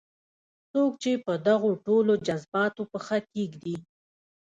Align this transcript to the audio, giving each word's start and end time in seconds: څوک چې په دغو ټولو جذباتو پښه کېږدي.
څوک 0.71 0.91
چې 1.03 1.11
په 1.25 1.33
دغو 1.47 1.71
ټولو 1.85 2.13
جذباتو 2.27 2.83
پښه 2.91 3.17
کېږدي. 3.33 3.75